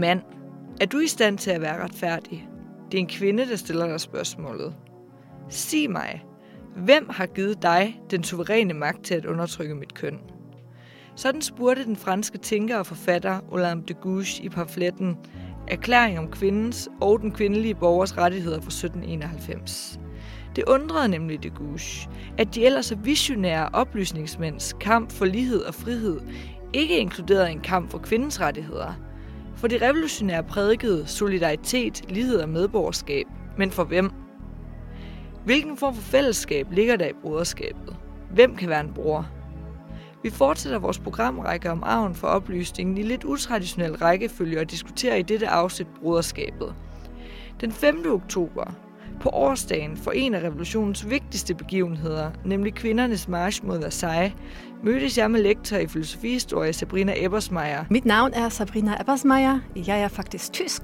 [0.00, 0.22] Mand,
[0.80, 2.48] er du i stand til at være retfærdig?
[2.92, 4.74] Det er en kvinde, der stiller dig spørgsmålet.
[5.48, 6.24] Sig mig,
[6.76, 10.18] hvem har givet dig den suveræne magt til at undertrykke mit køn?
[11.16, 15.16] Sådan spurgte den franske tænker og forfatter Olympe de Gouges i pamfletten
[15.68, 20.00] Erklæring om kvindens og den kvindelige borgers rettigheder fra 1791.
[20.56, 25.74] Det undrede nemlig de Gouges, at de ellers så visionære oplysningsmænds kamp for lighed og
[25.74, 26.20] frihed
[26.72, 29.09] ikke inkluderede en kamp for kvindens rettigheder.
[29.60, 33.26] For de revolutionære prædikede solidaritet, lighed og medborgerskab,
[33.58, 34.10] men for hvem?
[35.44, 37.96] Hvilken form for fællesskab ligger der i broderskabet?
[38.30, 39.28] Hvem kan være en bror?
[40.22, 45.22] Vi fortsætter vores programrække om arven for oplysningen i lidt utraditionel rækkefølge og diskuterer i
[45.22, 46.74] dette afsnit broderskabet.
[47.60, 48.04] Den 5.
[48.06, 48.74] oktober,
[49.20, 54.32] på årsdagen for en af revolutionens vigtigste begivenheder, nemlig kvindernes march mod Versailles,
[54.82, 57.84] mødtes jeg med lektor i filosofihistorie Sabrina Ebersmeier.
[57.90, 59.58] Mit navn er Sabrina Ebersmeier.
[59.76, 60.82] Jeg er faktisk tysk,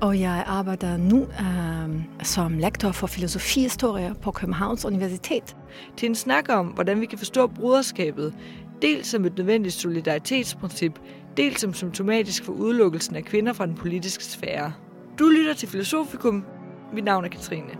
[0.00, 5.56] og jeg arbejder nu øh, som lektor for filosofihistorie på Københavns Universitet.
[5.96, 8.34] Til en snak om, hvordan vi kan forstå broderskabet,
[8.82, 10.98] dels som et nødvendigt solidaritetsprincip,
[11.36, 14.72] dels som symptomatisk for udelukkelsen af kvinder fra den politiske sfære.
[15.18, 16.44] Du lytter til Filosofikum.
[16.92, 17.70] Mit navn er Katrine.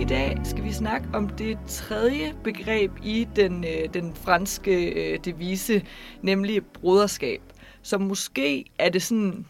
[0.00, 5.18] I dag skal vi snakke om det tredje begreb i den, øh, den franske øh,
[5.24, 5.86] devise,
[6.22, 7.40] nemlig broderskab
[7.82, 9.46] som måske er det sådan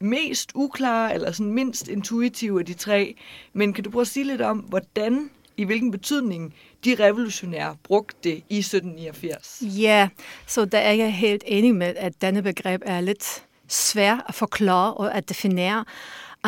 [0.00, 3.16] mest uklare eller sådan mindst intuitive af de tre.
[3.52, 5.30] Men kan du prøve at sige lidt om, hvordan,
[5.60, 6.54] i hvilken betydning
[6.84, 9.62] de revolutionære brugte det i 1789?
[9.62, 10.08] Ja,
[10.46, 14.94] så der er jeg helt enig med, at denne begreb er lidt svær at forklare
[14.94, 15.84] og at definere.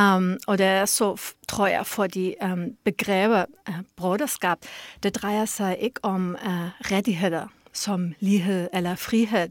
[0.00, 4.58] Um, og det er så, tror jeg, fordi um, begreber uh, broderskab,
[5.02, 9.48] det drejer sig ikke om uh, rettigheder som lighed eller frihed.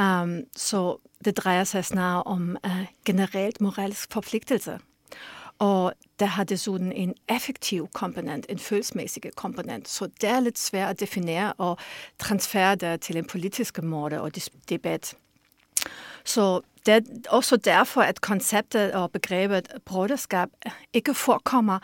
[0.00, 4.78] Um, så det drejer sig snarere om uh, generelt moralsk forpligtelse.
[5.62, 9.88] Og der har desuden en effektiv komponent, en følelsesmæssig komponent.
[9.88, 11.78] Så det er lidt svært at definere og
[12.18, 14.32] transferere det til en politisk måde og
[14.68, 15.14] debat.
[16.24, 20.48] Så det er også derfor, at konceptet og begrebet broderskab
[20.92, 21.78] ikke forekommer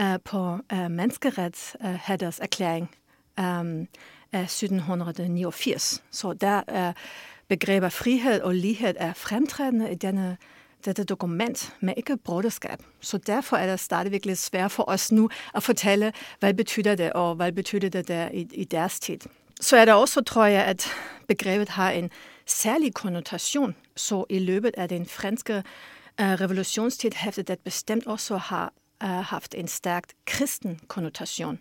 [0.00, 2.90] uh, på øh, uh, menneskerettigheders øh, erklæring
[3.38, 3.88] um,
[4.32, 6.02] af 1789.
[6.10, 6.94] Så der er uh,
[7.48, 10.36] begreber frihed og lighed er fremtrædende i denne,
[10.84, 12.78] dette dokument, men ikke broderskab.
[13.00, 17.12] Så derfor er det stadigvæk lidt svært for os nu at fortælle, hvad betyder det,
[17.12, 19.18] og hvad betyder det der i, i deres tid.
[19.60, 20.88] Så er det også, tror jeg, at
[21.28, 22.10] begrebet har en
[22.46, 25.62] særlig konnotation, så i løbet af den franske
[26.20, 28.72] uh, revolutionstid hæftet det bestemt også har
[29.04, 31.58] uh, haft en stærkt kristen konnotation.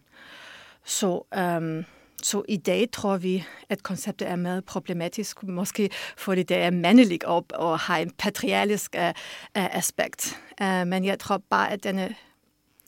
[0.86, 1.86] Så um,
[2.26, 7.24] så i dag tror vi, at konceptet er meget problematisk, måske fordi det er mandeligt
[7.24, 9.10] op og har en patriarkisk uh, øh,
[9.58, 10.40] øh, aspekt.
[10.62, 12.16] Uh, men jeg tror bare, at denne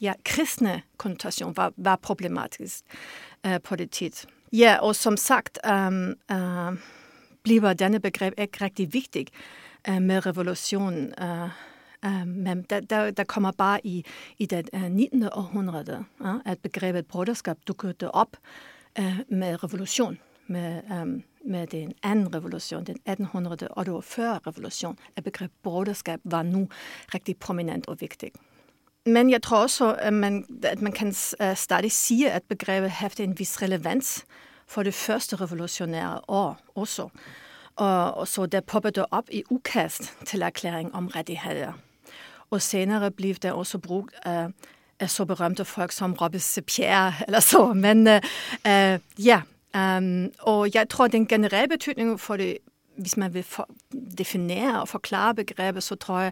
[0.01, 2.83] ja, kristne konnotation var, var problematisk
[3.47, 4.11] uh, på det tid.
[4.53, 6.77] Ja, og som sagt um, uh,
[7.43, 9.27] bliver denne begreb ikke rigtig vigtig
[9.89, 11.13] uh, med revolutionen.
[11.21, 11.49] Uh,
[12.05, 14.05] Uh, men der, der, der kommer bare i,
[14.37, 15.23] i det uh, 19.
[15.23, 18.37] århundrede, uh, at begrebet broderskab dukkede op
[18.99, 26.19] øh, med revolution, med, øh, med den anden revolution, den 1848 revolution, at begrebet broderskab
[26.23, 26.69] var nu
[27.13, 28.35] rigtig prominent og vigtigt.
[29.05, 33.23] Men jeg tror også, at man, at man kan øh, stadig sige, at begrebet havde
[33.23, 34.25] en vis relevans
[34.67, 37.09] for det første revolutionære år også.
[37.75, 41.73] Og, og så der poppede op i ukast til erklæring om rettigheder.
[42.49, 44.49] Og senere blev der også brugt uh, af
[45.07, 47.73] så berømte folk som Robespierre eller så.
[47.73, 48.13] Men uh,
[48.65, 49.41] uh, ja,
[49.77, 52.57] um, og jeg tror, den generelle betydning for det
[52.97, 53.69] hvis man vil for,
[54.17, 56.31] definere og forklare begrebet, så tror jeg,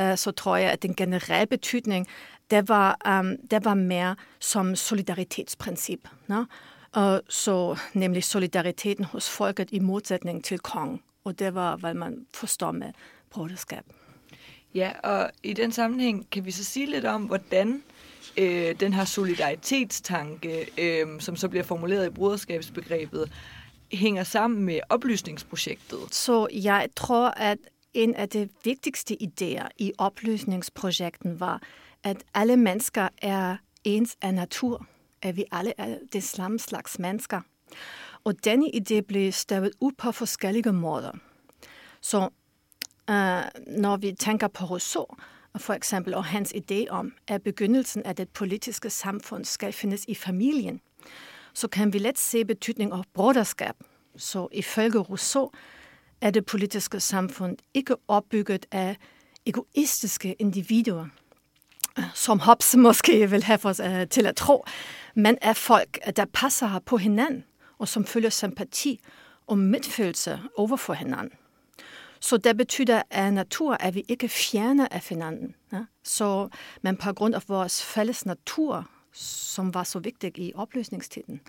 [0.00, 2.06] uh, så tror jeg at den generelle betydning,
[2.50, 6.08] det var, øhm, um, det var mere som solidaritetsprincip.
[6.26, 6.44] No?
[6.92, 11.00] Og så nemlig solidariteten hos folket i modsætning til kongen.
[11.24, 12.92] Og det var, hvad man forstår med
[13.30, 13.84] broderskab.
[14.74, 17.82] Ja, og i den sammenhæng kan vi så sige lidt om, hvordan
[18.38, 23.32] øh, den her solidaritetstanke, øh, som så bliver formuleret i bruderskabsbegrebet,
[23.92, 25.98] hænger sammen med oplysningsprojektet.
[26.14, 27.58] Så jeg tror, at
[27.94, 31.62] en af de vigtigste idéer i oplysningsprojekten var,
[32.04, 34.86] at alle mennesker er ens af natur,
[35.22, 37.40] at vi alle er det samme slags mennesker.
[38.24, 41.12] Og denne idé blev stavet ud på forskellige måder.
[42.00, 42.28] Så
[43.10, 45.06] øh, når vi tænker på Rousseau,
[45.56, 50.14] for eksempel, og hans idé om, at begyndelsen af det politiske samfund skal findes i
[50.14, 50.80] familien,
[51.54, 53.74] så kan vi let se betydning af broderskab.
[54.16, 55.50] Så ifølge Rousseau
[56.20, 58.96] er det politiske samfund ikke opbygget af
[59.46, 61.06] egoistiske individer,
[62.14, 64.64] som Hobbes måske vil have os uh, øh, til at tro,
[65.14, 67.44] men af folk, øh, der passer på hinanden,
[67.78, 69.00] og som følger sympati
[69.46, 71.30] og medfølelse over for hinanden.
[72.20, 75.54] Så det betyder at natur, er vi ikke fjerne af hinanden.
[75.72, 75.84] Ja?
[76.04, 76.48] Så,
[76.82, 81.40] men på grund af vores fælles natur, som var så vigtig i opløsningstiden,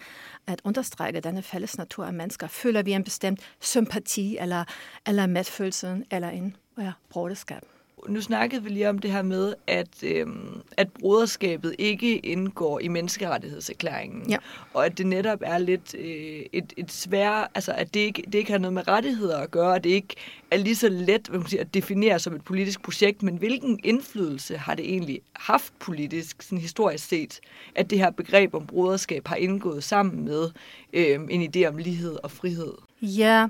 [0.48, 4.64] at understrege denne fælles natur af mennesker, føler vi en bestemt sympati eller,
[5.08, 7.62] eller medfølelse eller en ja, broderskab
[8.08, 12.88] nu snakkede vi lige om det her med, at, øhm, at broderskabet ikke indgår i
[12.88, 14.30] menneskerettighedserklæringen.
[14.30, 14.38] Ja.
[14.74, 18.36] Og at det netop er lidt øh, et, et svært, altså at det ikke, det
[18.36, 20.16] ikke har noget med rettigheder at gøre, at det ikke
[20.52, 23.80] er lige så let hvad man siger, at definere som et politisk projekt, men hvilken
[23.84, 27.40] indflydelse har det egentlig haft politisk, sådan historisk set,
[27.76, 30.50] at det her begreb om broderskab har indgået sammen med
[30.94, 32.74] øh, en idé om lighed og frihed?
[33.02, 33.48] Ja,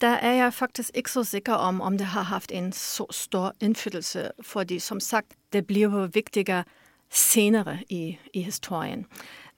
[0.00, 3.54] der er jeg faktisk ikke så sikker om, om det har haft en så stor
[3.60, 6.64] indflydelse, fordi som sagt, det bliver vigtigere
[7.10, 9.06] senere i, i historien.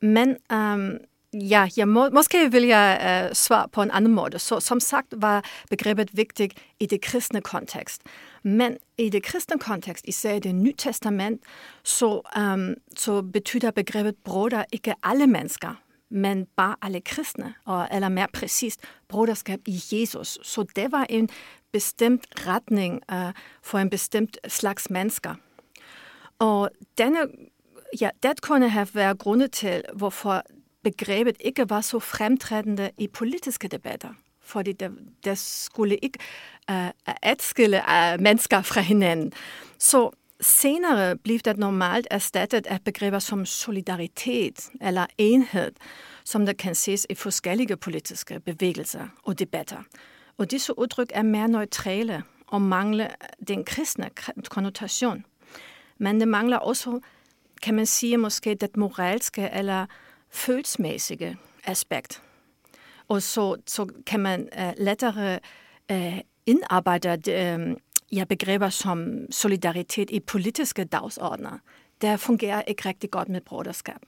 [0.01, 0.99] Men um,
[1.33, 4.39] ja, jeg må, måske vil jeg uh, svare på en anden måde.
[4.39, 8.03] Så som sagt var begrebet vigtigt i det kristne kontekst.
[8.43, 11.43] Men i det kristne kontekst, især i det nye testament,
[11.83, 15.82] så, um, så betyder begrebet broder ikke alle mennesker,
[16.13, 20.39] men bare alle kristne, og, eller mere præcist, broderskab i Jesus.
[20.43, 21.29] Så det var en
[21.73, 23.31] bestemt retning uh,
[23.63, 25.35] for en bestemt slags mennesker.
[26.39, 27.19] Og denne,
[28.01, 30.43] ja, det kunne have været grundet til, hvorfor
[30.83, 34.09] begrebet ikke var så fremtrædende i politiske debatter.
[34.41, 34.91] Fordi der,
[35.25, 36.19] der skulle ikke
[36.71, 36.89] uh,
[37.23, 39.33] adskille uh, mennesker fra hinanden.
[39.79, 40.11] Så
[40.43, 45.73] Senere blev det normalt erstattet af begreber som solidaritet eller enhed,
[46.25, 49.83] som der kan ses i forskellige politiske bevægelser og debatter.
[50.39, 53.09] Og disse udtryk er mere neutrale og mangler
[53.49, 54.11] den kristne
[54.51, 55.25] konnotation.
[55.99, 57.01] Men det mangler også,
[57.63, 59.87] kan man sige, måske det moralske eller
[60.31, 62.23] følelsesmæssige aspekt.
[63.09, 65.39] Og så, så kan man uh, lettere
[65.93, 67.77] uh, indarbejde uh,
[68.13, 71.59] ja, begreber som solidaritet i politiske dagsordner,
[72.03, 73.99] der fungerer ikke rigtig godt med broderskab.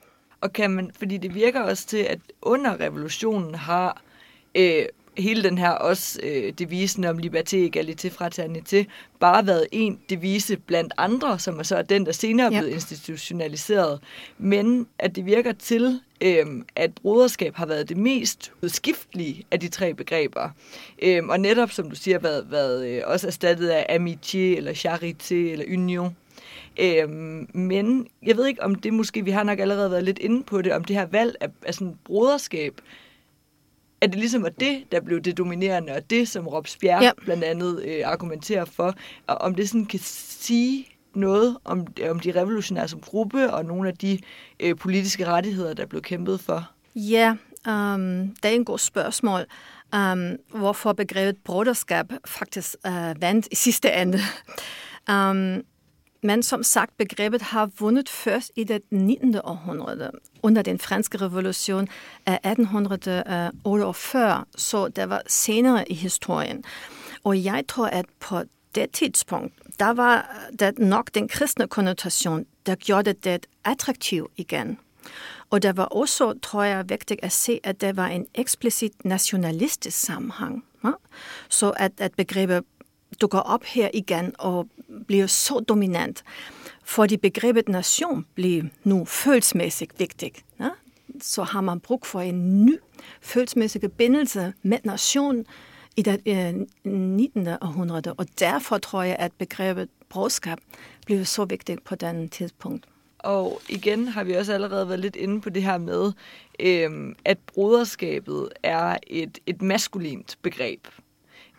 [0.41, 4.01] Og kan man, fordi det virker også til, at under revolutionen har
[4.55, 4.85] øh,
[5.17, 8.85] hele den her også øh, devisen om liberté, egalité, fraternité,
[9.19, 12.73] bare været en devise blandt andre, som er så den, der senere er blevet ja.
[12.73, 13.99] institutionaliseret.
[14.37, 16.45] Men at det virker til, øh,
[16.75, 20.49] at broderskab har været det mest udskiftelige af de tre begreber.
[21.01, 25.35] Øh, og netop, som du siger, været, været øh, også erstattet af amitié, eller charité,
[25.35, 26.15] eller union.
[26.79, 30.43] Øhm, men jeg ved ikke, om det måske, vi har nok allerede været lidt inde
[30.43, 32.81] på det, om det her valg af, af sådan broderskab,
[34.01, 37.11] at det ligesom var det, der blev det dominerende, og det, som Robespierre ja.
[37.17, 38.95] blandt andet øh, argumenterer for,
[39.27, 43.89] og om det sådan kan sige noget om, om de revolutionære som gruppe, og nogle
[43.89, 44.19] af de
[44.59, 46.71] øh, politiske rettigheder, der blev kæmpet for?
[46.95, 47.29] Ja,
[47.67, 49.41] um, det er en god spørgsmål.
[49.95, 54.19] Um, hvorfor begrebet broderskab faktisk uh, vandt i sidste ende.
[55.11, 55.61] Um,
[56.23, 59.35] men som sagt, begrebet har vundet først i det 19.
[59.43, 60.11] århundrede,
[60.43, 61.87] under den franske revolution
[62.25, 66.63] af 1848, så det var senere i historien.
[67.23, 68.43] Og jeg tror, at på
[68.75, 74.77] det tidspunkt, der var det nok den kristne konnotation, der gjorde det attraktivt igen.
[75.49, 79.99] Og der var også, tror jeg, vigtigt at se, at der var en eksplicit nationalistisk
[79.99, 80.65] sammenhæng.
[80.83, 80.91] Ja?
[81.49, 82.63] Så at, at begrebet
[83.21, 84.67] dukker op her igen og
[85.07, 86.23] bliver så dominant,
[86.83, 90.45] fordi begrebet nation bliver nu følelsesmæssigt vigtigt.
[90.59, 90.69] Ja?
[91.21, 92.79] Så har man brug for en ny
[93.21, 95.45] følelsesmæssig forbindelse med nationen
[95.97, 97.47] i det øh, 19.
[97.47, 100.57] århundrede, og derfor tror jeg, at begrebet brorskab
[101.05, 102.85] blev så vigtigt på den tidspunkt.
[103.19, 106.11] Og igen har vi også allerede været lidt inde på det her med,
[106.59, 110.87] øhm, at broderskabet er et, et maskulint begreb.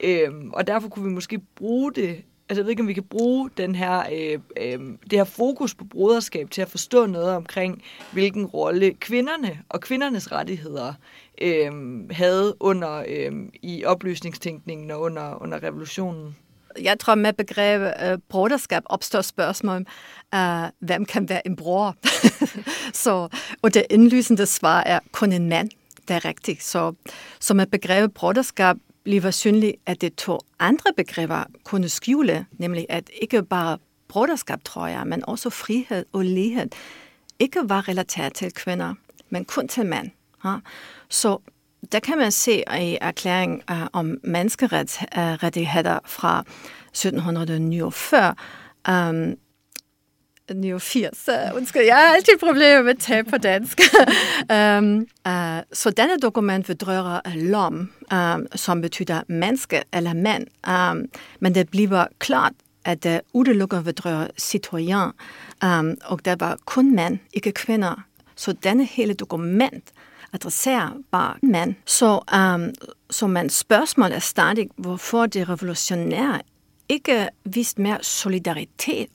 [0.00, 3.02] Øhm, og derfor kunne vi måske bruge det altså jeg ved ikke, om vi kan
[3.02, 7.82] bruge den her, øh, øh, det her fokus på broderskab til at forstå noget omkring,
[8.12, 10.94] hvilken rolle kvinderne og kvindernes rettigheder
[11.42, 11.70] øh,
[12.10, 16.36] havde under øh, i oplysningstænkningen og under, under revolutionen.
[16.82, 19.86] Jeg tror, med begrebet øh, broderskab opstår spørgsmål,
[20.34, 21.96] øh, hvem kan være en bror?
[23.04, 23.28] så,
[23.62, 25.70] og det indlysende svar er kun en mand.
[26.08, 26.62] Det er rigtigt.
[26.62, 26.92] Så,
[27.40, 28.76] så med begrebet broderskab
[29.06, 34.86] bliver synlig, at det to andre begreber kunne skjule, nemlig at ikke bare broderskab, tror
[34.86, 36.68] jeg, men også frihed og lighed,
[37.38, 38.94] ikke var relateret til kvinder,
[39.30, 40.10] men kun til mænd.
[40.44, 40.56] Ja?
[41.08, 41.38] Så
[41.92, 48.34] der kan man se i erklæringen uh, øh, om menneskerettigheder øh, fra 1749,
[48.88, 49.34] um,
[50.54, 53.80] 89, undskyld, jeg har altid problemer med tab på dansk.
[54.52, 54.96] um,
[55.28, 61.06] uh, så denne dokument vedrører lom, um, som betyder menneske eller mand, um,
[61.40, 62.52] men det bliver klart,
[62.84, 65.12] at det udelukker vedrører citoyen,
[65.64, 68.04] um, og der var kun mænd, ikke kvinder.
[68.36, 69.92] Så denne hele dokument
[70.32, 71.74] adresserer bare mænd.
[71.86, 72.74] Så, um,
[73.10, 76.40] så man spørgsmål er stadig, hvorfor det revolutionære
[76.88, 79.08] ikke vist mere solidaritet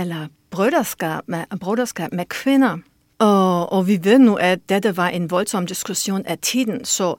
[0.00, 2.78] eller brøderskab med, brøderskab med kvinder.
[3.18, 7.14] Og, og vi ved nu, at dette var en voldsom diskussion af tiden, så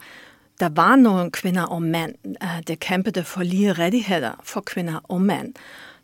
[0.60, 5.22] der var nogle kvinder og mænd, øh, der kæmpede for lige rettigheder for kvinder og
[5.22, 5.54] mænd.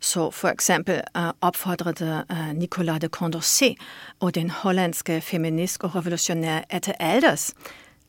[0.00, 3.74] Så for eksempel uh, opfordrede uh, Nicolas de Condorcet
[4.20, 7.54] og den hollandske feminist og revolutionær Ette Alders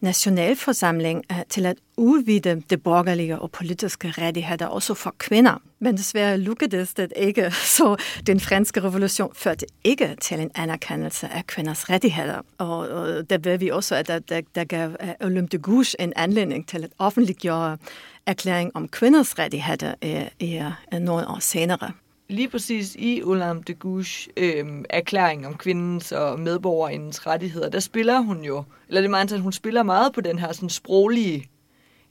[0.01, 5.62] nationalforsamling øh, til at udvide de borgerlige og politiske rettigheder også for kvinder.
[5.79, 7.96] Men desværre lykkedes det ikke, så
[8.27, 12.41] den franske revolution førte ikke til en anerkendelse af kvinders rettigheder.
[12.58, 15.96] Og, og der ved vi også, at der, der, der gav øh, Olympe de Gouges
[16.00, 17.77] en anledning til at offentliggøre
[18.25, 20.63] erklæring om kvinders rettigheder øh, i, i,
[20.94, 21.91] i nogle år senere.
[22.29, 28.19] Lige præcis i Ulam de Gouche øh, erklæring om kvindens og medborgerindens rettigheder, der spiller
[28.19, 31.50] hun jo, eller det er meget, at hun spiller meget på den her sådan sproglige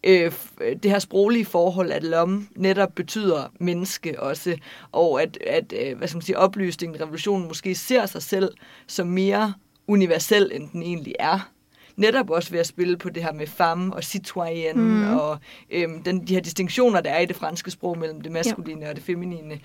[0.05, 4.57] øh, øh, det her sproglige forhold, at lom netop betyder menneske også,
[4.93, 8.51] og at, at øh, hvad skal man sige, oplysningen, revolutionen måske ser sig selv
[8.87, 9.55] som mere
[9.87, 11.51] universel, end den egentlig er.
[11.99, 15.19] Netop også ved at spille på det her med femme og citoyenne, mm.
[15.19, 15.39] og
[15.71, 18.91] øhm, den, de her distinktioner, der er i det franske sprog mellem det maskuline ja.
[18.91, 19.61] og det feminine.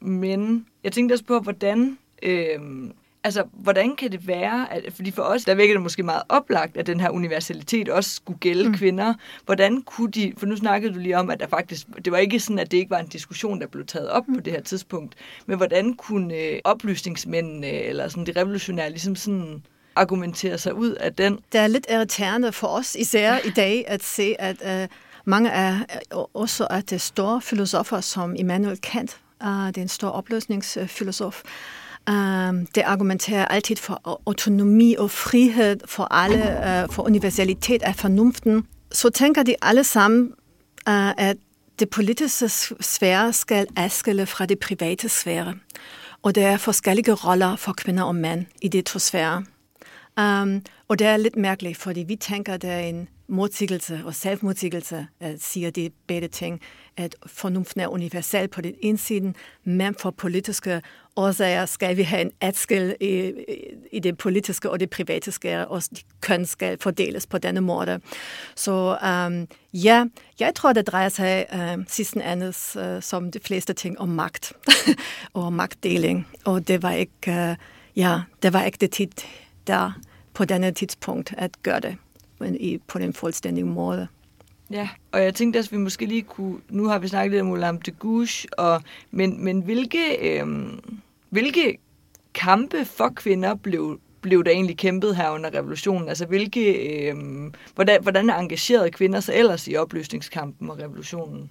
[0.00, 2.92] Men jeg tænkte også på, hvordan øhm,
[3.24, 6.76] altså, hvordan kan det være, at, fordi for os, der virker det måske meget oplagt,
[6.76, 8.74] at den her universalitet også skulle gælde mm.
[8.74, 9.14] kvinder.
[9.44, 12.40] Hvordan kunne de, for nu snakkede du lige om, at der faktisk, det var ikke
[12.40, 14.34] sådan, at det ikke var en diskussion, der blev taget op mm.
[14.34, 15.14] på det her tidspunkt,
[15.46, 19.62] men hvordan kunne øh, oplysningsmændene, eller sådan de revolutionære, ligesom sådan
[20.00, 21.38] argumentere sig ud af den?
[21.52, 24.88] Det er lidt irriterende for os især i dag at se, at øh,
[25.24, 25.86] mange øh, af
[26.34, 31.42] også at det store filosofer som Immanuel Kant, øh, det er en stor opløsningsfilosof,
[32.10, 37.82] Um, øh, det argumenterer altid for øh, autonomi og frihed for alle, uh, for universalitet
[37.82, 38.66] af fornuften.
[38.92, 40.32] Så tænker de alle sammen,
[40.88, 41.36] uh, at
[41.78, 42.48] det politiske
[42.80, 45.54] sfære skal adskille fra det private sfære.
[46.22, 49.44] Og der er forskellige roller for kvinder og mænd i de to sfære.
[50.18, 54.14] Um, og det er lidt mærkeligt, fordi vi tænker, at der er en modsigelse og
[54.14, 56.60] selvmodsigelse, at siger de begge ting,
[56.96, 59.32] at fornuften er universel på den ene side,
[59.64, 60.82] men for politiske
[61.16, 63.32] årsager skal vi have en adskil i,
[63.92, 68.00] i det politiske og det private skal, og de køn skal fordeles på denne måde.
[68.54, 70.04] Så um, ja,
[70.40, 74.08] jeg tror, det drejer sig øhm, uh, sidsten andet uh, som de fleste ting om
[74.08, 74.52] magt
[75.34, 77.54] og magtdeling, og det var ikke, uh,
[77.96, 79.26] ja, det var ikke det tit,
[79.66, 79.92] der
[80.38, 81.96] på denne tidspunkt at gøre det
[82.60, 84.08] i, på den fuldstændige måde.
[84.70, 86.58] Ja, og jeg tænkte også, at vi måske lige kunne...
[86.70, 90.80] Nu har vi snakket lidt om Olam de Gouche, og, men, men hvilke, øhm,
[91.30, 91.78] hvilke
[92.34, 96.08] kampe for kvinder blev, blev der egentlig kæmpet her under revolutionen?
[96.08, 96.72] Altså, hvilke,
[97.08, 101.50] øhm, hvordan, hvordan engagerede kvinder sig ellers i oplysningskampen og revolutionen?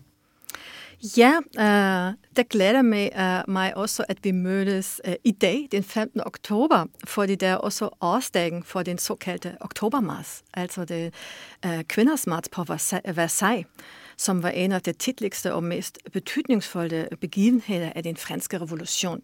[1.17, 5.67] Ja, øh, uh, det glæder mig, uh, mig også, at vi mødes uh, i dag,
[5.71, 6.21] den 15.
[6.25, 11.13] oktober, fordi der er også årsdagen for den såkaldte oktobermars, altså det
[11.65, 12.63] uh, kvindersmarts på
[13.13, 13.67] Versailles,
[14.17, 19.21] som var en af de titligste og mest betydningsfulde begivenheder af den franske revolution.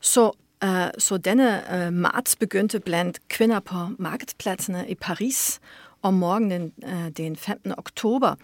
[0.00, 0.32] Så
[0.64, 5.60] Uh, så denne uh, marts begyndte blandt kvinder på markedspladserne i Paris
[6.02, 7.78] om morgenen uh, den 15.
[7.78, 8.34] oktober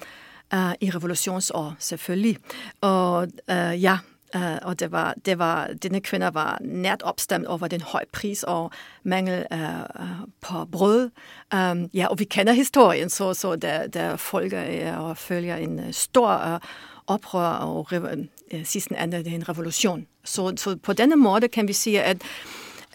[0.54, 2.36] uh, i revolutionsår, selvfølgelig.
[2.80, 3.98] Og uh, ja,
[4.36, 8.42] Uh, og det var, det var, denne kvinder var nært opstemt over den høje pris
[8.42, 8.70] og
[9.02, 11.10] mangel uh, på brød.
[11.54, 16.54] Um, ja, og vi kender historien, så, så der, der folker og følger en stor
[16.54, 16.60] uh,
[17.06, 20.06] oprør og uh, sidste ende en revolution.
[20.24, 22.16] Så, så på denne måde kan vi sige, at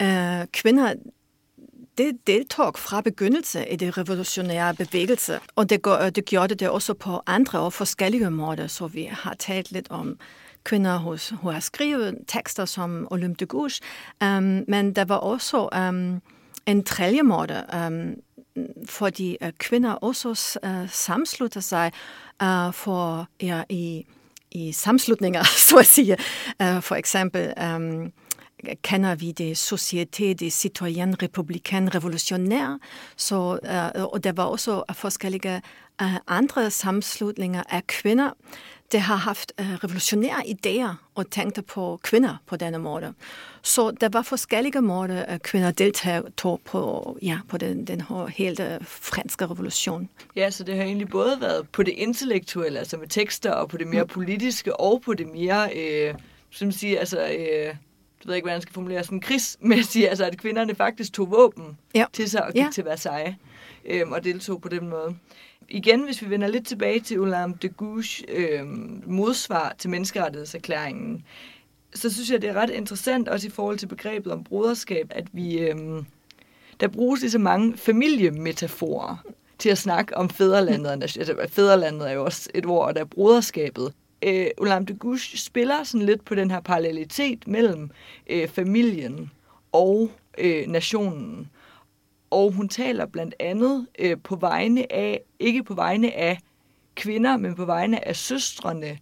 [0.00, 0.94] uh, kvinder
[1.98, 6.94] det deltog fra begyndelse i det revolutionære bevægelse, og det, gør, det gjorde det også
[6.94, 10.18] på andre og forskellige måder, så vi har talt lidt om
[10.64, 13.80] kvinder, hos, hun har skrevet tekster som Olympe de Gouges,
[14.24, 16.22] um, men der var også um,
[16.66, 18.14] en tredje måde, um, øhm,
[18.88, 21.92] fordi uh, kvinder også uh, samslutter sig
[22.42, 24.06] uh, for ja, i
[24.50, 26.16] i samslutninger, så at sige.
[26.62, 28.12] Uh, for eksempel um,
[28.82, 32.80] kender vi det Société des Citoyennes Républicaines Revolutionnaires,
[33.16, 33.36] så,
[33.96, 35.62] uh, og der var også forskellige
[36.02, 38.30] uh, andre sammenslutninger af kvinder,
[38.92, 43.14] der har haft uh, revolutionære idéer og tænkte på kvinder på denne måde.
[43.62, 48.02] Så der var forskellige måder, at kvinder deltog på, ja, på den, den
[48.36, 50.08] hele franske revolution.
[50.36, 53.76] Ja, så det har egentlig både været på det intellektuelle, altså med tekster, og på
[53.76, 54.08] det mere mm.
[54.08, 56.14] politiske, og på det mere, øh,
[56.50, 57.26] som siger, altså...
[57.38, 57.74] Øh,
[58.26, 61.78] jeg ved ikke, hvordan jeg skal formulere sådan krigsmæssigt, altså at kvinderne faktisk tog våben
[61.94, 62.04] ja.
[62.12, 62.68] til sig og gik ja.
[62.72, 63.36] til Versailles
[63.84, 65.16] øh, og deltog på den måde
[65.68, 68.66] igen, hvis vi vender lidt tilbage til Ulam de Gouche øh,
[69.06, 71.24] modsvar til menneskerettighedserklæringen,
[71.94, 75.26] så synes jeg, det er ret interessant, også i forhold til begrebet om broderskab, at
[75.32, 75.76] vi, øh,
[76.80, 79.16] der bruges lige så mange familiemetaforer
[79.58, 81.02] til at snakke om fædrelandet.
[81.02, 83.92] Altså, fædrelandet er jo også et ord, og der er broderskabet.
[84.22, 87.90] Øh, Ulam de Gouche spiller sådan lidt på den her parallelitet mellem
[88.30, 89.30] øh, familien
[89.72, 91.50] og øh, nationen.
[92.30, 96.38] Og hun taler blandt andet øh, på vegne af, ikke på vegne af
[96.94, 98.98] kvinder, men på vegne af søstrene,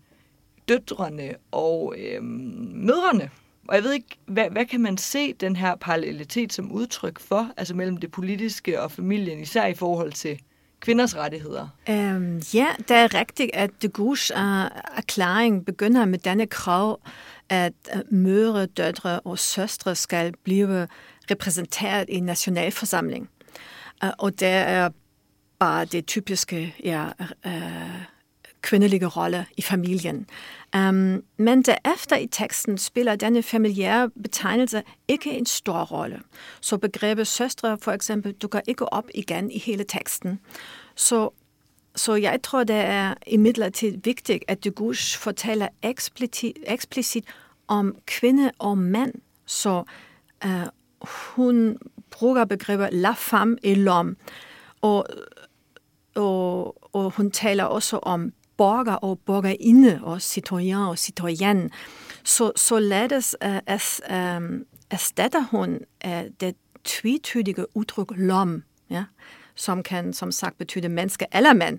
[0.68, 3.30] døtrene og øh, mødrene.
[3.68, 7.50] Og jeg ved ikke, hvad, hvad kan man se den her parallelitet som udtryk for,
[7.56, 10.40] altså mellem det politiske og familien, især i forhold til
[10.84, 11.68] kvinders rettigheder?
[11.88, 17.00] Um, ja, det er rigtigt, at de Gouges uh, øh, erklæring begynder med denne krav,
[17.48, 20.88] at øh, mødre, døtre og søstre skal blive
[21.30, 23.28] repræsenteret i nationalforsamling.
[24.04, 24.88] Uh, og det er
[25.58, 27.06] bare det typiske ja,
[27.46, 27.52] uh,
[28.64, 30.26] kvindelige rolle i familien.
[30.76, 36.20] Um, men derefter i teksten spiller denne familiære betegnelse ikke en stor rolle.
[36.60, 40.40] Så begrebet søstre for eksempel dukker ikke op igen i hele teksten.
[40.96, 41.30] Så,
[41.96, 47.24] så jeg tror, det er imidlertid vigtigt, at de Gouche fortæller eksplicit, eksplicit
[47.68, 49.12] om kvinde og mand,
[49.46, 49.84] så
[50.44, 50.66] øh,
[51.26, 51.78] hun
[52.10, 54.14] bruger begrebet la femme et l'homme,
[54.80, 55.06] og,
[56.14, 61.70] og, og hun taler også om borger og borgerinde og citoyen og citoyen.
[62.24, 69.04] Så, så ledes uh, øh, as, um, erstatter hun uh, det tvetydige udtryk l'homme, ja,
[69.54, 71.78] som kan som sagt betyde menneske eller mand.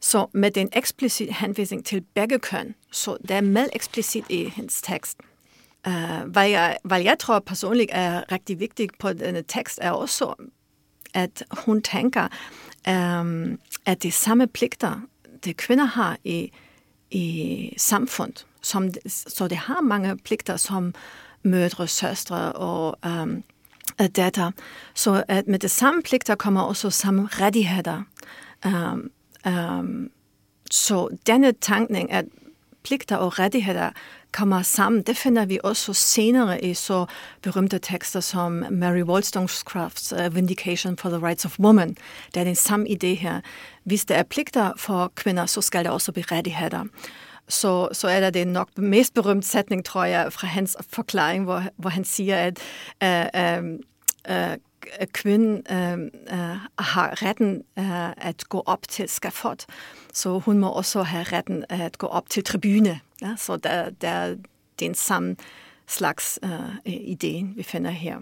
[0.00, 4.82] Så med den eksplicit henvisning til begge køn, så det er meget eksplicit i hendes
[4.82, 5.18] tekst.
[5.86, 10.34] Uh, hvad, jeg, hvad jeg tror personligt er rigtig vigtigt på denne tekst, er også,
[11.14, 12.28] at hun tænker,
[12.88, 15.00] um, at de samme pligter,
[15.44, 16.52] de kvinder har i,
[17.10, 20.94] i samfund, som, så det har mange pligter som
[21.42, 23.42] mødre, søstre og um,
[24.00, 24.50] Øh, datter.
[24.94, 28.02] Så at med det samme pligter kommer også samme rettigheder.
[28.66, 29.10] Um,
[29.46, 30.10] um,
[30.70, 32.24] så denne tankning, at
[32.84, 33.90] pligter og rettigheder
[34.32, 35.02] kommer sammen.
[35.02, 37.06] Det finder vi også senere i så
[37.42, 41.96] berømte tekster som Mary Wollstonecrafts uh, Vindication for the Rights of Women.
[42.34, 43.40] Det er den samme idé her.
[43.84, 46.84] Hvis der er pligter for kvinder, så skal der også blive rettigheder.
[47.48, 51.62] Så, så er der den nok mest berømte sætning, tror jeg, fra hans forklaring, hvor,
[51.76, 52.58] hvor han siger, at
[53.04, 53.70] uh, uh,
[54.30, 54.56] uh,
[55.12, 56.00] kvinden uh,
[56.32, 59.66] uh, har retten uh, at gå op til skafot,
[60.12, 63.00] så hun må også have retten at gå op til tribune.
[63.22, 63.34] Ja?
[63.36, 64.36] Så der, der er
[64.80, 65.36] den samme
[65.86, 68.18] slags uh, idé, vi finder her.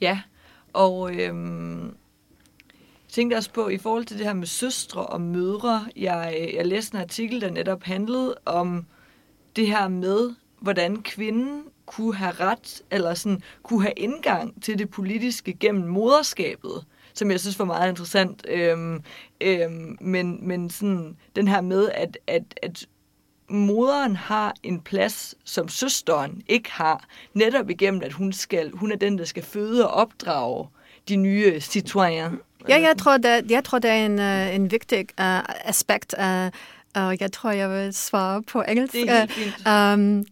[0.00, 0.20] Ja,
[0.72, 1.94] og øhm,
[3.12, 6.66] tænkte også på, i forhold til det her med søstre og mødre, jeg, øh, jeg
[6.66, 8.86] læste en artikel, der netop handlede om
[9.56, 14.90] det her med, hvordan kvinden kunne have ret, eller sådan, kunne have indgang til det
[14.90, 18.46] politiske gennem moderskabet, som jeg synes var meget interessant.
[18.48, 19.02] Øhm,
[19.40, 22.86] øhm, men, men sådan, den her med, at, at, at
[23.48, 28.96] moderen har en plads, som søsteren ikke har, netop igennem, at hun, skal, hun er
[28.96, 30.68] den, der skal føde og opdrage
[31.08, 32.40] de nye citoyens.
[32.68, 36.14] Ja, jeg tror, det, jeg tror, det er en, uh, en vigtig uh, aspekt.
[36.18, 36.50] Uh,
[37.20, 38.92] jeg tror, jeg vil svare på engelsk.
[38.92, 39.54] Det helt fint.
[39.66, 40.24] Uh, um,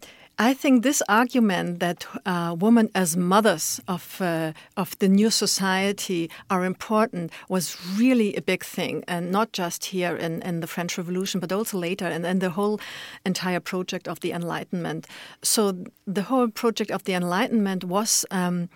[0.42, 6.30] I think this argument that uh, women as mothers of uh, of the new society
[6.48, 10.96] are important was really a big thing, and not just here in, in the French
[10.96, 12.80] Revolution, but also later, and, and the whole
[13.26, 15.06] entire project of the Enlightenment.
[15.42, 15.74] So
[16.06, 18.24] the whole project of the Enlightenment was.
[18.30, 18.70] Um,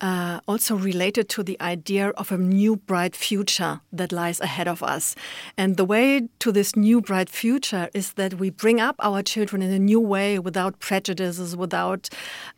[0.00, 4.82] uh, also related to the idea of a new bright future that lies ahead of
[4.82, 5.14] us.
[5.56, 9.62] And the way to this new bright future is that we bring up our children
[9.62, 12.08] in a new way without prejudices, without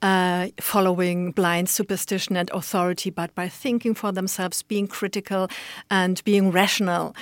[0.02, 5.48] uh, following blind superstition and authority, but by thinking for themselves, being critical,
[5.90, 7.14] and being rational.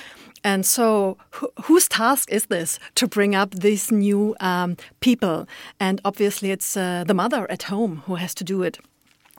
[0.43, 5.47] and so, wh- whose task is this to bring up these new um, people?
[5.79, 8.79] And obviously, it's uh, the mother at home who has to do it.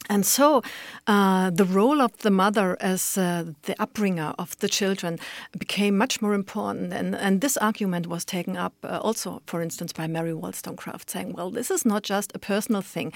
[0.08, 0.62] And so,
[1.06, 5.18] uh, the role of the mother as uh, the upbringer of the children
[5.58, 6.92] became much more important.
[6.92, 11.32] And, and this argument was taken up uh, also, for instance, by Mary Wollstonecraft, saying,
[11.32, 13.12] well, this is not just a personal thing,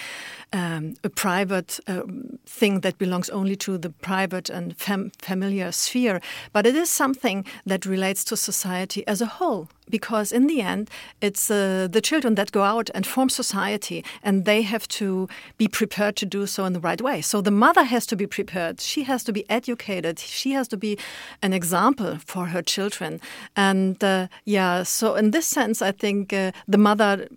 [0.53, 6.20] um, a private um, thing that belongs only to the private and fam- familiar sphere,
[6.53, 10.90] but it is something that relates to society as a whole because in the end,
[11.20, 15.68] it's uh, the children that go out and form society, and they have to be
[15.68, 17.23] prepared to do so the right way.
[17.23, 18.81] So the mother has to be prepared.
[18.81, 20.19] She has to be educated.
[20.19, 20.99] She has to be
[21.41, 23.21] an example for her children.
[23.55, 27.29] And uh, yeah, so in this sense, I think uh, the mother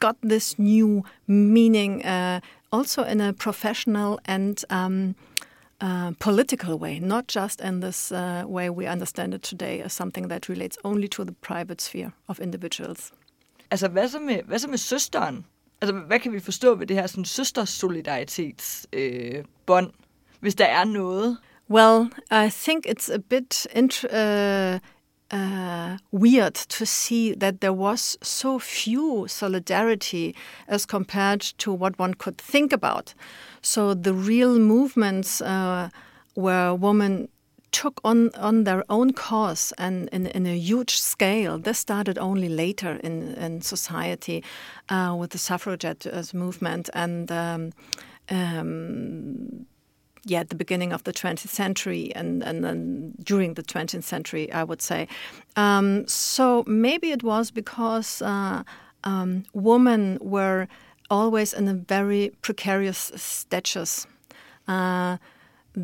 [0.00, 5.14] got this new meaning uh, also in a professional and um,
[5.80, 10.28] uh, political way, not just in this uh, way we understand it today as something
[10.28, 13.12] that relates only to the private sphere of individuals.
[13.70, 15.44] Altså, hvad så med, hvad så med søsteren?
[15.80, 19.92] Altså, hvad kan vi forstå ved det her sådan, søstersolidaritetsbånd, øh,
[20.40, 21.38] hvis der er noget?
[21.70, 24.78] Well, I think it's a bit uh,
[25.32, 30.32] uh, weird to see that there was so few solidarity
[30.66, 33.14] as compared to what one could think about.
[33.62, 35.90] So the real movements uh,
[36.34, 37.28] where women
[37.72, 41.58] took on, on their own cause and in, in a huge scale.
[41.58, 44.42] This started only later in, in society
[44.88, 47.72] uh, with the suffragette movement and um,
[48.30, 49.66] um,
[50.24, 54.52] yeah, at the beginning of the 20th century and, and then during the 20th century,
[54.52, 55.08] I would say.
[55.56, 58.62] Um, so maybe it was because uh,
[59.04, 60.68] um, women were
[61.10, 64.06] always in a very precarious status.
[64.66, 65.16] Uh,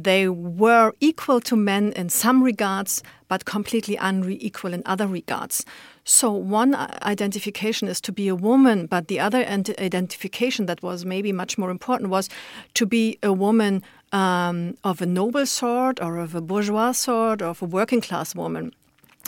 [0.02, 5.64] they were equal to men in some regards, but completely unequal in other regards.
[6.04, 11.32] So, one identification is to be a woman, but the other identification that was maybe
[11.32, 12.28] much more important was
[12.74, 17.46] to be a woman um, of a noble sort or of a bourgeois sort or
[17.46, 18.72] of a working class woman.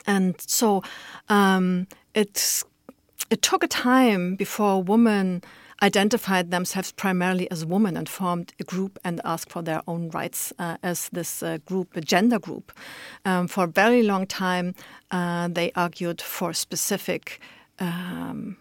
[0.07, 0.83] And so
[1.29, 2.65] um, it
[3.41, 5.43] took a time before women
[5.83, 10.53] identified themselves primarily as women and formed a group and asked for their own rights
[10.59, 12.73] uh, as this uh, group, a gender group.
[13.25, 14.75] Um, for a very long time,
[15.11, 17.41] uh, they argued for specific.
[17.79, 18.57] Um,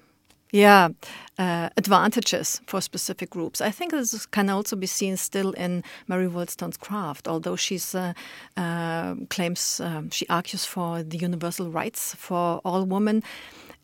[0.52, 0.90] yeah,
[1.38, 3.60] uh, advantages for specific groups.
[3.60, 8.14] I think this can also be seen still in Mary Wollstonecraft, although she's uh,
[8.56, 13.22] uh, claims um, she argues for the universal rights for all women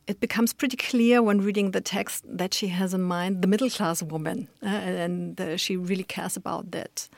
[0.07, 3.69] it becomes pretty clear when reading the text that she has in mind the middle
[3.69, 4.67] class woman, uh,
[5.03, 7.09] and uh, she really cares about that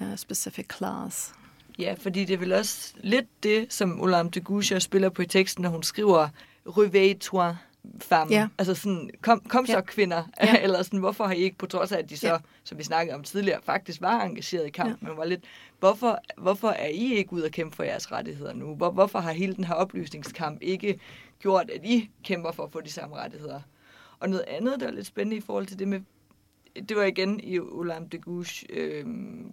[0.00, 1.32] uh, specific class.
[1.78, 5.26] Ja, fordi det er vel også lidt det, som Olam de Goucher spiller på i
[5.26, 6.28] teksten, når hun skriver
[6.66, 7.54] Réveille toi
[8.00, 8.34] femme.
[8.34, 8.48] Ja.
[8.58, 9.80] Altså sådan, kom, kom så ja.
[9.80, 10.22] kvinder.
[10.42, 10.56] Ja.
[10.62, 12.36] Eller sådan, hvorfor har I ikke, på trods af, at de så, ja.
[12.64, 15.08] som vi snakkede om tidligere, faktisk var engageret i kampen, ja.
[15.08, 15.44] men var lidt,
[15.80, 18.74] hvorfor, hvorfor er I ikke ude at kæmpe for jeres rettigheder nu?
[18.74, 21.00] Hvor, hvorfor har hele den her oplysningskamp ikke
[21.38, 23.60] gjort, at I kæmper for at få de samme rettigheder?
[24.18, 26.00] Og noget andet, der er lidt spændende i forhold til det med
[26.88, 29.06] det var igen i Olam de Gouche øh,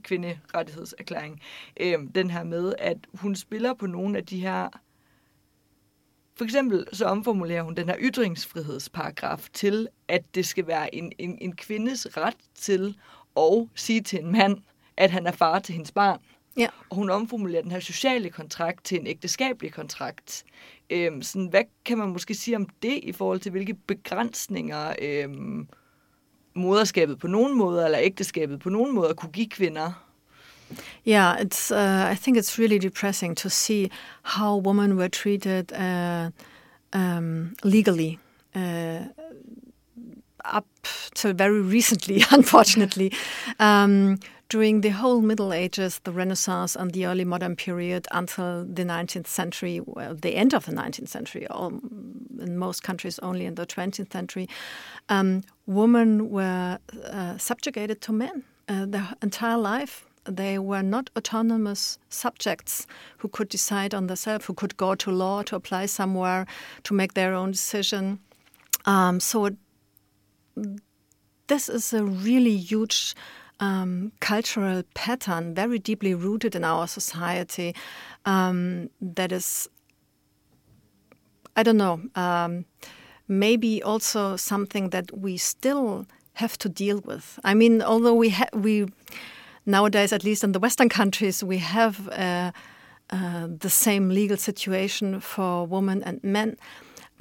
[0.03, 1.41] kvinderettighedserklæring,
[1.79, 4.69] øh, den her med, at hun spiller på nogle af de her
[6.35, 11.37] for eksempel så omformulerer hun den her ytringsfrihedsparagraf til, at det skal være en, en,
[11.41, 12.97] en kvindes ret til
[13.37, 14.57] at sige til en mand,
[14.97, 16.19] at han er far til hendes barn.
[16.57, 16.67] Ja.
[16.89, 20.43] Og hun omformulerer den her sociale kontrakt til en ægteskabelig kontrakt.
[20.89, 25.67] Øhm, sådan, hvad kan man måske sige om det i forhold til, hvilke begrænsninger øhm,
[26.53, 30.09] moderskabet på nogen måde, eller ægteskabet på nogen måde kunne give kvinder?
[31.07, 31.71] Yeah, it's.
[31.71, 33.89] Uh, I think it's really depressing to see
[34.23, 36.31] how women were treated uh,
[36.99, 38.17] um, legally.
[38.55, 39.01] Uh,
[40.45, 40.65] up
[41.15, 43.11] till very recently, unfortunately.
[43.59, 44.19] Um,
[44.53, 49.25] during the whole Middle Ages, the Renaissance, and the early modern period until the 19th
[49.25, 51.69] century, well, the end of the 19th century, all,
[52.39, 54.47] in most countries only in the 20th century,
[55.09, 61.97] um, women were uh, subjugated to men uh, their entire life they were not autonomous
[62.09, 62.87] subjects
[63.17, 66.45] who could decide on themselves, who could go to law to apply somewhere
[66.83, 68.19] to make their own decision.
[68.85, 69.49] Um, so
[71.47, 73.15] this is a really huge
[73.63, 77.73] um, cultural pattern, very deeply rooted in our society.
[78.25, 79.69] Um, that is,
[81.55, 82.65] I don't know, um,
[83.27, 87.39] maybe also something that we still have to deal with.
[87.43, 88.87] I mean, although we ha- we
[89.65, 92.51] nowadays, at least in the Western countries, we have a,
[93.11, 96.57] uh, the same legal situation for women and men.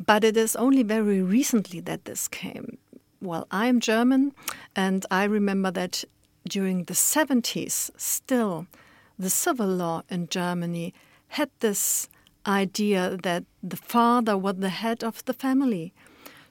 [0.07, 2.79] But it is only very recently that this came.
[3.21, 4.33] Well, I'm German,
[4.75, 6.05] and I remember that
[6.49, 8.67] during the 70s, still,
[9.19, 10.95] the civil law in Germany
[11.29, 12.09] had this
[12.47, 15.93] idea that the father was the head of the family.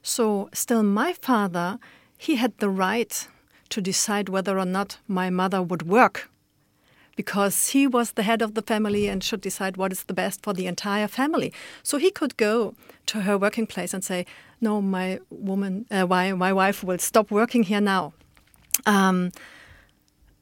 [0.01, 1.77] So, still, my father,
[2.17, 3.27] he had the right
[3.69, 6.29] to decide whether or not my mother would work
[7.15, 10.41] because he was the head of the family and should decide what is the best
[10.43, 11.53] for the entire family.
[11.83, 12.73] So he could go
[13.07, 14.25] to her working place and say,
[14.59, 18.13] "No, my woman, uh, my my wife will stop working here now."
[18.85, 19.31] Um,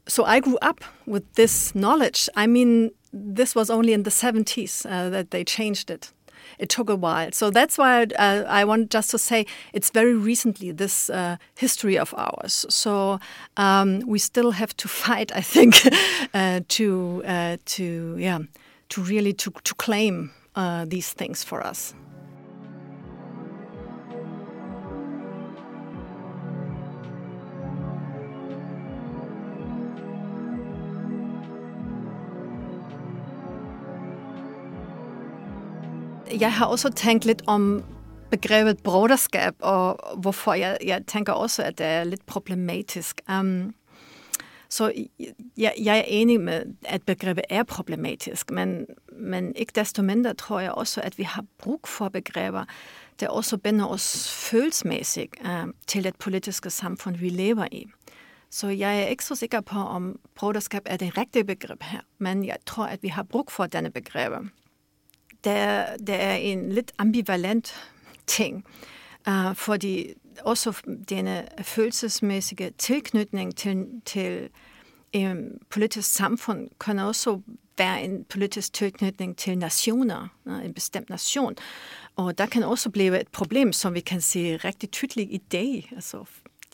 [0.09, 2.29] so I grew up with this knowledge.
[2.35, 6.11] I mean, this was only in the 70s uh, that they changed it.
[6.57, 7.31] It took a while.
[7.31, 11.97] So that's why uh, I want just to say it's very recently, this uh, history
[11.97, 12.65] of ours.
[12.69, 13.19] So
[13.55, 15.75] um, we still have to fight, I think,
[16.33, 18.39] uh, to, uh, to, yeah,
[18.89, 21.93] to really to, to claim uh, these things for us.
[36.31, 37.83] Jeg har også tænkt lidt om
[38.31, 43.21] begrebet broderskab, og hvorfor jeg, jeg tænker også, at det er lidt problematisk.
[43.39, 43.73] Um,
[44.69, 44.93] så
[45.57, 50.59] jeg, jeg er enig med, at begrebet er problematisk, men, men ikke desto mindre tror
[50.59, 52.65] jeg også, at vi har brug for begreber,
[53.19, 57.85] der også binder os følelsesmæssigt uh, til det politiske samfund, vi lever i.
[58.51, 62.45] Så jeg er ikke så sikker på, om broderskab er det rigtige begreb her, men
[62.45, 64.39] jeg tror, at vi har brug for denne begreber
[65.43, 67.75] der, der er en lidt ambivalent
[68.28, 68.65] ting,
[69.28, 70.73] uh, fordi også
[71.10, 74.49] denne følelsesmæssige tilknytning til, til
[75.17, 75.38] um,
[75.69, 77.41] politisk samfund kan også
[77.78, 81.56] være en politisk tilknytning til nationer, uh, en bestemt nation.
[82.15, 85.89] Og der kan også blive et problem, som vi kan se rigtig tydeligt i dag.
[85.95, 86.25] Altså,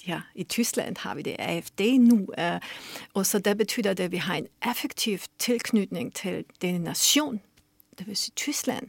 [0.08, 2.60] ja, i Tyskland har vi det AFD nu, uh,
[3.14, 7.42] og så der betyder det, at vi har en effektiv tilknytning til den nation,
[7.98, 8.88] det vil sige Tyskland,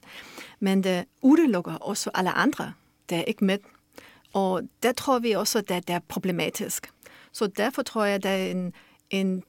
[0.61, 2.73] men det udelukker også alle andre,
[3.11, 3.59] der er ikke med.
[4.33, 6.93] Og der tror vi også, at det er problematisk.
[7.33, 8.73] Så derfor tror jeg, at der er en,
[9.11, 9.43] en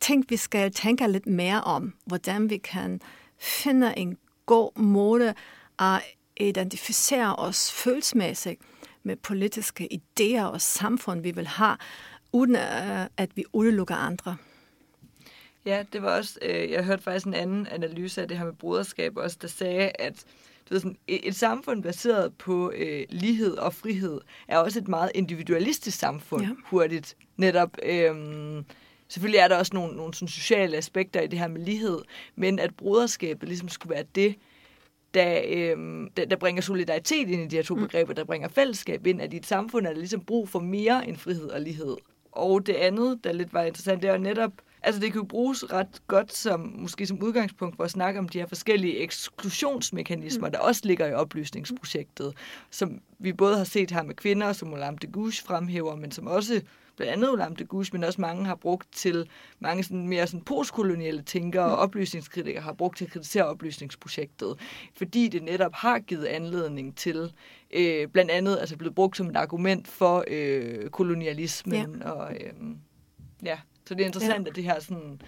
[0.00, 3.00] ting, vi skal tænke lidt mere om, hvordan vi kan
[3.38, 5.34] finde en god måde
[5.78, 6.02] at
[6.40, 8.60] identificere os følelsesmæssigt
[9.02, 11.76] med politiske idéer og samfund, vi vil have,
[12.32, 14.36] uden øh, at vi udelukker andre.
[15.64, 18.52] Ja, det var også, øh, jeg hørte faktisk en anden analyse af det her med
[18.52, 20.24] broderskab også, der sagde, at
[20.68, 25.10] du ved, sådan, et, samfund baseret på øh, lighed og frihed er også et meget
[25.14, 26.50] individualistisk samfund, ja.
[26.64, 27.16] hurtigt.
[27.36, 28.14] Netop, øh,
[29.08, 31.98] selvfølgelig er der også nogle, nogle sådan sociale aspekter i det her med lighed,
[32.36, 34.34] men at broderskabet ligesom skulle være det,
[35.14, 37.80] der, øh, der, der bringer solidaritet ind i de her to mm.
[37.80, 41.08] begreber, der bringer fællesskab ind, at i et samfund er der ligesom brug for mere
[41.08, 41.96] end frihed og lighed.
[42.32, 45.26] Og det andet, der lidt var interessant, det er jo netop, Altså det kan jo
[45.26, 50.48] bruges ret godt som, måske som udgangspunkt for at snakke om de her forskellige eksklusionsmekanismer,
[50.48, 50.52] mm.
[50.52, 52.34] der også ligger i oplysningsprojektet,
[52.70, 56.26] som vi både har set her med kvinder, som Olam de Gouche fremhæver, men som
[56.26, 56.60] også
[56.96, 60.44] blandt andet Olam de Gouche, men også mange har brugt til, mange sådan mere sådan
[60.44, 61.82] postkolonielle tænkere og mm.
[61.82, 64.54] oplysningskritikere har brugt til at kritisere oplysningsprojektet,
[64.96, 67.32] fordi det netop har givet anledning til,
[67.70, 72.10] øh, blandt andet altså blevet brugt som et argument for øh, kolonialismen ja.
[72.10, 72.52] og øh,
[73.44, 73.58] ja,
[73.90, 74.50] så det er interessant, ja.
[74.50, 75.20] at det her sådan,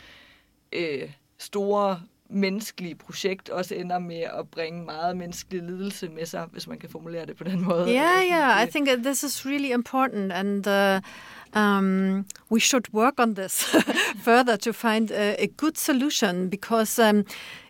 [0.72, 6.66] øh, store menneskelige projekt også ender med at bringe meget menneskelig lidelse med sig, hvis
[6.66, 7.88] man kan formulere det på den måde.
[7.88, 11.00] Yeah, yeah, I think this is really important and uh,
[11.60, 13.64] um, we should work on this
[14.28, 17.24] further to find a, a good solution because um,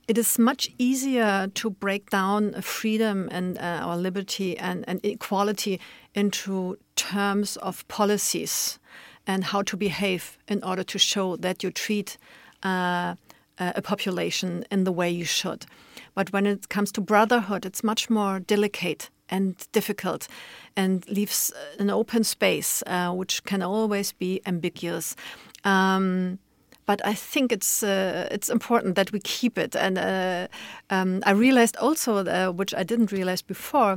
[0.09, 5.81] it is much easier to break down freedom and uh, our liberty and, and equality
[6.15, 8.79] into terms of policies
[9.27, 12.19] and how to behave in order to show that you treat
[12.63, 13.15] uh,
[13.59, 15.67] a population in the way you should.
[16.15, 20.29] But when it comes to brotherhood, it's much more delicate and difficult
[20.77, 25.17] and leaves an open space, uh, which can always be ambiguous.
[25.65, 26.39] Um,
[26.85, 29.77] but I think it's uh, it's important that we keep it.
[29.77, 30.49] And uh,
[30.91, 33.97] um, I realized also, uh, which I didn't realize before,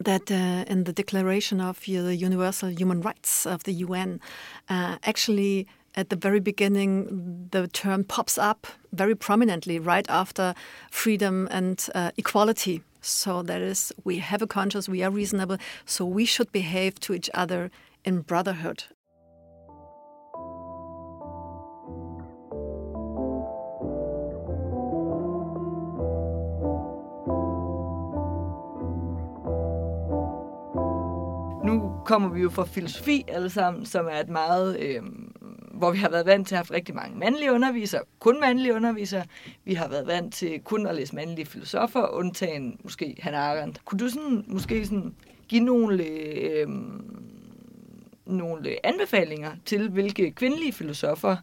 [0.00, 4.20] that uh, in the Declaration of the Universal Human Rights of the UN,
[4.68, 10.54] uh, actually at the very beginning, the term pops up very prominently right after
[10.90, 12.82] freedom and uh, equality.
[13.02, 17.14] So that is, we have a conscience, we are reasonable, so we should behave to
[17.14, 17.70] each other
[18.04, 18.84] in brotherhood.
[32.10, 35.02] Kommer vi jo fra filosofi alle sammen, som er et meget, øh,
[35.74, 39.24] hvor vi har været vant til at have rigtig mange mandlige undervisere, kun mandlige undervisere.
[39.64, 43.84] Vi har været vant til kun at læse mandlige filosofer, undtagen måske Hannah Arendt.
[43.84, 45.14] Kunne du sådan, måske sådan
[45.48, 46.68] give nogle, øh,
[48.26, 51.36] nogle anbefalinger til, hvilke kvindelige filosofer,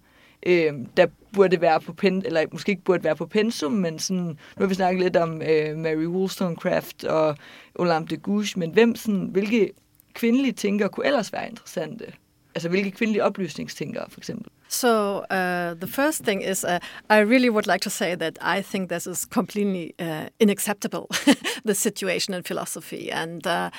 [0.46, 4.24] øh, der burde være på pen, eller måske ikke burde være på pensum, men sådan,
[4.26, 7.36] nu har vi snakket lidt om øh, Mary Wollstonecraft og
[7.76, 9.72] Olam de Gouges, men hvem sådan, hvilke
[10.18, 12.14] kvindelige tænkere kunne ellers være interessante?
[12.56, 14.52] Altså hvilke kvindelige oplysningstænkere for eksempel?
[14.70, 18.62] So uh, the first thing is, uh, I really would like to say that I
[18.62, 21.08] think this is completely uh, unacceptable,
[21.66, 23.70] the situation in philosophy, and uh,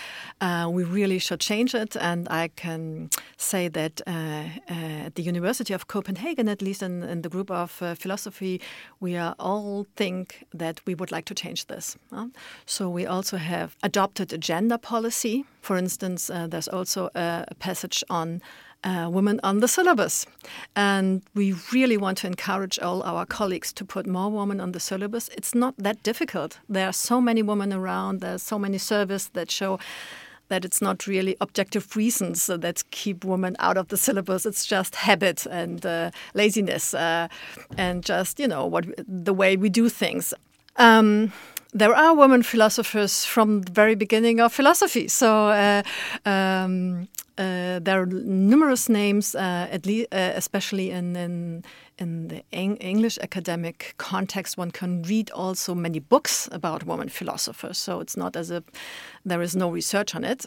[0.40, 1.96] uh, we really should change it.
[1.96, 4.44] And I can say that uh,
[5.06, 8.60] at the University of Copenhagen, at least in, in the group of philosophy,
[9.00, 11.96] we all think that we would like to change this.
[12.66, 15.44] so we also have adopted a gender policy.
[15.68, 18.40] For instance, there's also a passage on
[18.84, 20.24] uh, women on the syllabus.
[20.74, 24.80] And we really want to encourage all our colleagues to put more women on the
[24.80, 25.28] syllabus.
[25.36, 26.58] It's not that difficult.
[26.70, 29.78] There are so many women around, there's so many surveys that show
[30.48, 34.46] that it's not really objective reasons that keep women out of the syllabus.
[34.46, 37.28] It's just habit and uh, laziness uh,
[37.76, 40.32] and just, you know, what the way we do things.
[40.76, 41.30] Um,
[41.72, 45.08] there are women philosophers from the very beginning of philosophy.
[45.08, 45.82] So uh,
[46.24, 51.64] um, uh, there are numerous names, uh, at least, uh, especially in, in,
[51.98, 54.56] in the Eng- English academic context.
[54.56, 57.78] One can read also many books about women philosophers.
[57.78, 58.64] So it's not as if
[59.24, 60.46] there is no research on it.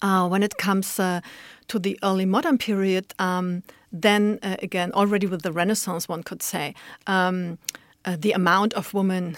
[0.00, 1.20] Uh, when it comes uh,
[1.68, 6.74] to the early modern period, um, then again, already with the Renaissance, one could say.
[7.06, 7.58] Um,
[8.04, 9.36] the amount of women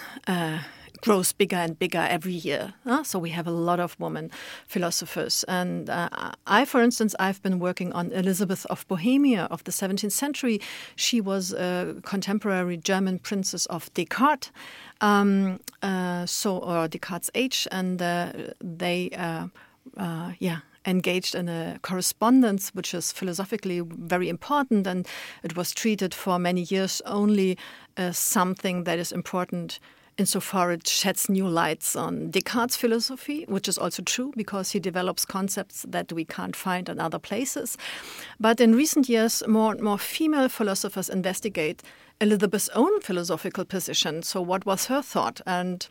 [1.01, 2.73] grows bigger and bigger every year.
[2.85, 4.31] Uh, so we have a lot of women
[4.67, 5.43] philosophers.
[5.47, 6.09] And uh,
[6.47, 10.59] I, for instance, I've been working on Elizabeth of Bohemia of the 17th century.
[10.95, 14.51] She was a contemporary German princess of Descartes.
[15.01, 19.47] Um, uh, so, or Descartes' age, and uh, they, uh,
[19.95, 25.07] uh, yeah, engaged in a correspondence which is philosophically very important and
[25.43, 27.57] it was treated for many years only
[27.97, 29.79] as something that is important
[30.19, 35.25] insofar it sheds new lights on Descartes' philosophy, which is also true because he develops
[35.25, 37.77] concepts that we can't find in other places.
[38.39, 41.81] But in recent years, more and more female philosophers investigate
[42.21, 44.21] Elizabeth's own philosophical position.
[44.23, 45.39] So, what was her thought?
[45.45, 45.87] And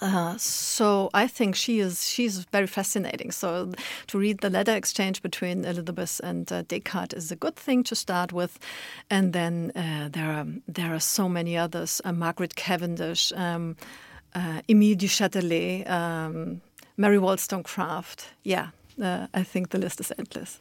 [0.00, 3.30] uh, so I think she is she's very fascinating.
[3.32, 3.72] So
[4.08, 7.94] to read the letter exchange between Elizabeth and uh, Descartes is a good thing to
[7.94, 8.58] start with,
[9.10, 13.76] and then uh, there are there are so many others: uh, Margaret Cavendish, um,
[14.34, 16.60] uh, Emile du Châtelet, um,
[16.96, 18.28] Mary Wollstonecraft.
[18.42, 18.68] Yeah,
[19.02, 20.60] uh, I think the list is endless.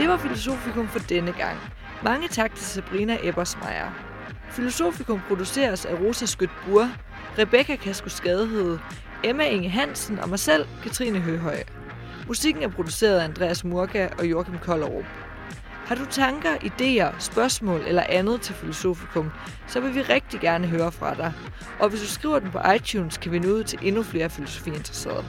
[0.00, 1.58] Det var Filosofikum for denne gang.
[2.04, 3.90] Mange tak til Sabrina Ebersmeier.
[4.50, 6.88] Filosofikum produceres af Rosa Skødt Bur,
[7.38, 8.78] Rebecca Kasko Skadehed,
[9.24, 11.62] Emma Inge Hansen og mig selv, Katrine Høhøj.
[12.28, 15.04] Musikken er produceret af Andreas Murga og Joachim Kollerup.
[15.86, 19.30] Har du tanker, idéer, spørgsmål eller andet til Filosofikum,
[19.66, 21.32] så vil vi rigtig gerne høre fra dig.
[21.78, 25.24] Og hvis du skriver den på iTunes, kan vi nå ud til endnu flere filosofiinteresserede.